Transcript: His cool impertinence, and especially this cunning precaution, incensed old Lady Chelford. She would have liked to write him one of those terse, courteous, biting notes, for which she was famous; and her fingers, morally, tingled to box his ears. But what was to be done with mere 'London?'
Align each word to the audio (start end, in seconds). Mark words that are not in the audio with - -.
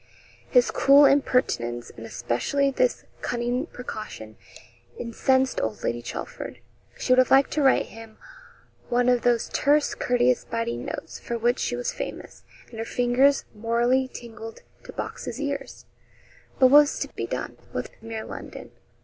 His 0.49 0.71
cool 0.71 1.05
impertinence, 1.05 1.91
and 1.95 2.07
especially 2.07 2.71
this 2.71 3.03
cunning 3.21 3.67
precaution, 3.67 4.35
incensed 4.97 5.61
old 5.61 5.83
Lady 5.83 6.01
Chelford. 6.01 6.57
She 6.97 7.11
would 7.11 7.19
have 7.19 7.29
liked 7.29 7.51
to 7.51 7.61
write 7.61 7.85
him 7.85 8.17
one 8.89 9.07
of 9.07 9.21
those 9.21 9.47
terse, 9.49 9.93
courteous, 9.93 10.43
biting 10.43 10.85
notes, 10.85 11.19
for 11.19 11.37
which 11.37 11.59
she 11.59 11.75
was 11.75 11.93
famous; 11.93 12.41
and 12.71 12.79
her 12.79 12.83
fingers, 12.85 13.45
morally, 13.53 14.07
tingled 14.07 14.63
to 14.85 14.91
box 14.91 15.25
his 15.25 15.39
ears. 15.39 15.85
But 16.57 16.69
what 16.71 16.79
was 16.79 16.97
to 17.01 17.09
be 17.13 17.27
done 17.27 17.59
with 17.71 17.91
mere 18.01 18.25
'London?' 18.25 18.71